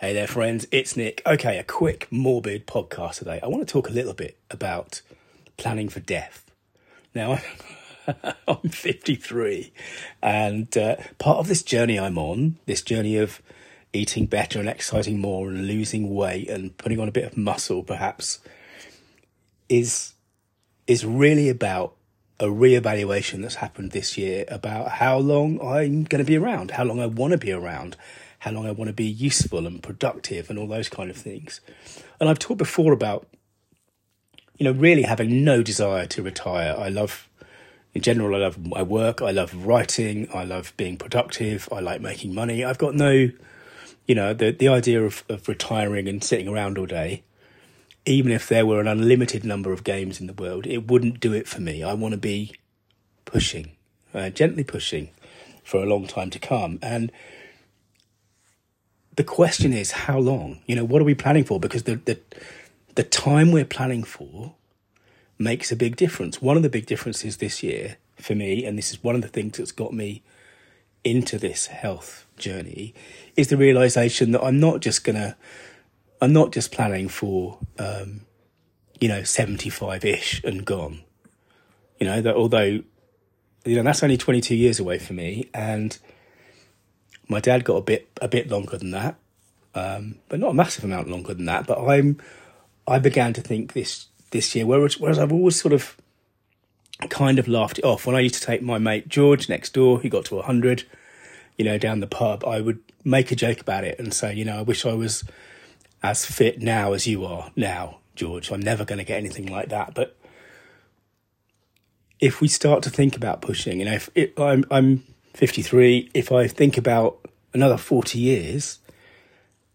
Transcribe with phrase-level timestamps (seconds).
[0.00, 0.64] Hey there, friends.
[0.70, 1.22] It's Nick.
[1.26, 3.40] Okay, a quick morbid podcast today.
[3.42, 5.02] I want to talk a little bit about
[5.56, 6.48] planning for death.
[7.16, 7.40] Now,
[8.46, 9.72] I'm 53,
[10.22, 13.42] and uh, part of this journey I'm on, this journey of
[13.92, 17.82] eating better and exercising more and losing weight and putting on a bit of muscle,
[17.82, 18.38] perhaps,
[19.68, 20.14] is
[20.86, 21.96] is really about
[22.38, 26.84] a reevaluation that's happened this year about how long I'm going to be around, how
[26.84, 27.96] long I want to be around,
[28.38, 31.60] how long I want to be useful and productive, and all those kind of things.
[32.20, 33.26] And I've talked before about,
[34.56, 36.74] you know, really having no desire to retire.
[36.78, 37.28] I love,
[37.94, 39.22] in general, I love my work.
[39.22, 40.28] I love writing.
[40.32, 41.68] I love being productive.
[41.72, 42.64] I like making money.
[42.64, 43.30] I've got no,
[44.06, 47.22] you know, the the idea of, of retiring and sitting around all day
[48.08, 51.34] even if there were an unlimited number of games in the world, it wouldn't do
[51.34, 51.82] it for me.
[51.82, 52.54] I want to be
[53.26, 53.72] pushing,
[54.14, 55.10] uh, gently pushing
[55.62, 56.78] for a long time to come.
[56.80, 57.12] And
[59.18, 60.60] the question is, how long?
[60.66, 61.58] You know, what are we planning for?
[61.58, 62.20] Because the, the,
[62.94, 64.54] the time we're planning for
[65.40, 66.40] makes a big difference.
[66.40, 69.26] One of the big differences this year for me, and this is one of the
[69.26, 70.22] things that's got me
[71.02, 72.94] into this health journey,
[73.36, 75.36] is the realization that I'm not just to
[76.22, 78.20] I'm not just planning for, um,
[79.00, 81.02] you know, 75 ish and gone.
[81.98, 82.82] You know, that although,
[83.64, 85.50] you know, that's only 22 years away for me.
[85.52, 85.98] And
[87.28, 89.16] my dad got a bit, a bit longer than that.
[89.74, 91.66] Um, but not a massive amount longer than that.
[91.66, 92.18] But I'm,
[92.86, 95.96] I began to think this, this year, whereas, whereas I've always sort of
[97.10, 98.06] kind of laughed it off.
[98.06, 100.84] When I used to take my mate George next door, he got to 100,
[101.56, 104.44] you know, down the pub, I would make a joke about it and say, you
[104.44, 105.22] know, I wish I was,
[106.02, 108.50] as fit now as you are now, George.
[108.50, 109.94] I'm never going to get anything like that.
[109.94, 110.16] But
[112.20, 115.04] if we start to think about pushing, you know, if it, I'm I'm
[115.38, 118.80] 53, if I think about another 40 years,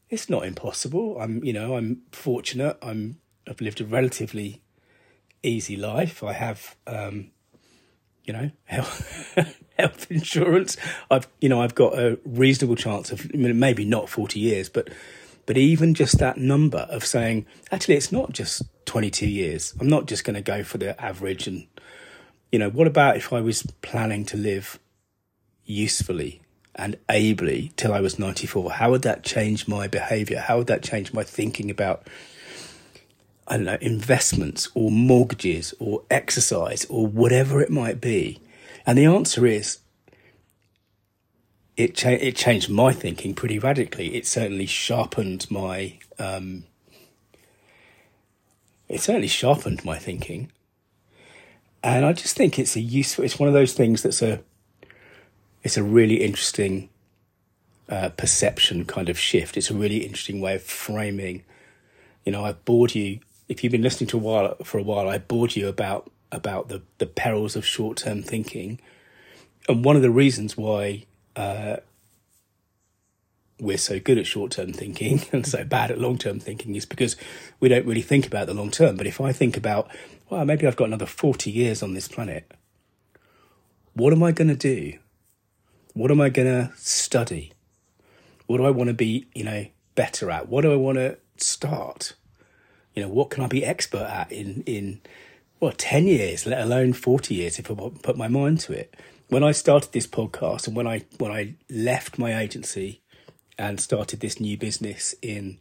[0.09, 1.17] it's not impossible.
[1.17, 2.77] I'm, you know, I'm fortunate.
[2.81, 4.61] I'm I've lived a relatively
[5.41, 6.21] easy life.
[6.21, 7.31] I have, um,
[8.25, 9.33] you know, health,
[9.79, 10.75] health insurance.
[11.09, 14.89] I've, you know, I've got a reasonable chance of maybe not 40 years, but
[15.45, 19.73] but even just that number of saying, actually, it's not just 22 years.
[19.79, 21.47] I'm not just going to go for the average.
[21.47, 21.67] And,
[22.51, 24.77] you know, what about if I was planning to live
[25.65, 26.41] usefully
[26.75, 28.73] and ably till I was 94?
[28.73, 30.39] How would that change my behavior?
[30.39, 32.07] How would that change my thinking about,
[33.47, 38.39] I don't know, investments or mortgages or exercise or whatever it might be?
[38.85, 39.79] And the answer is
[41.75, 44.15] it cha- it changed my thinking pretty radically.
[44.15, 46.65] It certainly sharpened my um,
[48.87, 50.51] it certainly sharpened my thinking,
[51.83, 53.25] and I just think it's a useful.
[53.25, 54.41] It's one of those things that's a
[55.63, 56.89] it's a really interesting
[57.89, 59.57] uh, perception kind of shift.
[59.57, 61.43] It's a really interesting way of framing.
[62.25, 65.09] You know, I've bored you if you've been listening to a while for a while.
[65.09, 68.79] I bored you about about the the perils of short term thinking,
[69.67, 71.77] and one of the reasons why uh,
[73.59, 76.85] we're so good at short term thinking and so bad at long term thinking is
[76.85, 77.15] because
[77.59, 78.95] we don't really think about the long term.
[78.97, 79.89] But if I think about,
[80.29, 82.51] well, maybe I've got another 40 years on this planet,
[83.93, 84.97] what am I going to do?
[85.93, 87.53] What am I going to study?
[88.47, 90.49] What do I want to be, you know, better at?
[90.49, 92.13] What do I want to start?
[92.95, 95.01] You know, what can I be expert at in, in,
[95.59, 98.95] well, 10 years, let alone 40 years if I put my mind to it?
[99.33, 103.01] when I started this podcast and when I when I left my agency
[103.57, 105.57] and started this new business in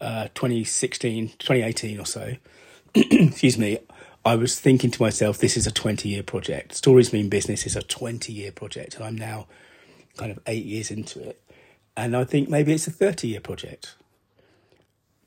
[0.00, 2.36] uh, 2016, 2018 or so,
[2.94, 3.78] excuse me,
[4.26, 6.74] I was thinking to myself, this is a 20 year project.
[6.74, 9.46] Stories Mean Business is a 20 year project, and I'm now
[10.16, 11.40] kind of eight years into it.
[11.96, 13.94] And I think maybe it's a 30 year project.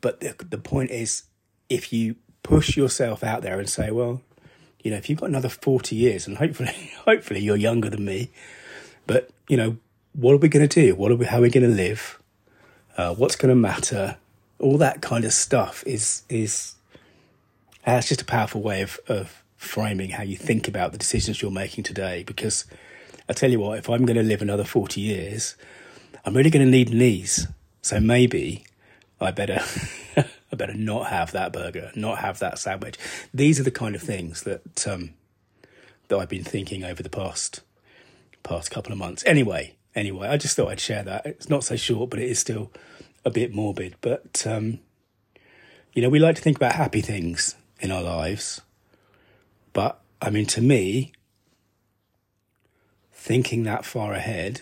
[0.02, 1.24] But the, the point is,
[1.70, 4.22] if you push yourself out there and say, well,
[4.84, 8.32] you know, if you've got another 40 years and hopefully, hopefully you're younger than me,
[9.08, 9.78] but you know,
[10.12, 10.94] what are we going to do?
[10.94, 12.20] What are we, how are we going to live?
[12.98, 14.18] Uh, what's going to matter?
[14.60, 16.76] All that kind of stuff is, is,
[17.88, 21.42] uh, it's just a powerful way of, of framing how you think about the decisions
[21.42, 22.24] you're making today.
[22.24, 22.66] Because
[23.28, 25.56] I tell you what, if I'm going to live another 40 years,
[26.26, 27.48] I'm really going to need knees.
[27.82, 28.66] So maybe
[29.22, 29.62] I better
[30.52, 32.98] I better not have that burger, not have that sandwich.
[33.34, 35.12] These are the kind of things that um,
[36.08, 37.62] that I've been thinking over the past
[38.44, 39.24] past couple of months.
[39.26, 41.26] Anyway, anyway, I just thought I'd share that.
[41.26, 42.72] It's not so short, but it is still
[43.24, 43.96] a bit morbid.
[44.02, 44.80] But um,
[45.94, 48.62] you know, we like to think about happy things in our lives,
[49.74, 51.14] but I mean, to me,
[53.14, 54.62] thinking that far ahead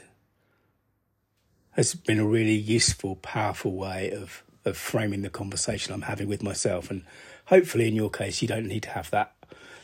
[1.72, 6.44] has been a really useful, powerful way of of framing the conversation I'm having with
[6.44, 6.92] myself.
[6.92, 7.04] And
[7.46, 9.34] hopefully, in your case, you don't need to have that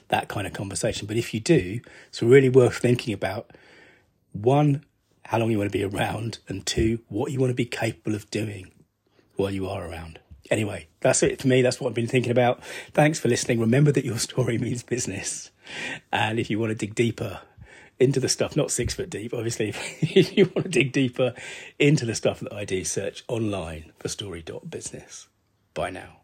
[0.09, 1.07] that kind of conversation.
[1.07, 1.79] But if you do,
[2.09, 3.51] it's really worth thinking about
[4.33, 4.83] one,
[5.25, 8.15] how long you want to be around, and two, what you want to be capable
[8.15, 8.71] of doing
[9.35, 10.19] while you are around.
[10.51, 11.61] Anyway, that's it for me.
[11.61, 12.63] That's what I've been thinking about.
[12.93, 13.59] Thanks for listening.
[13.59, 15.51] Remember that your story means business.
[16.11, 17.41] And if you want to dig deeper
[17.99, 19.69] into the stuff, not six foot deep, obviously,
[20.01, 21.33] if you want to dig deeper
[21.79, 25.27] into the stuff that I do, search online for story.business.
[25.73, 26.22] Bye now.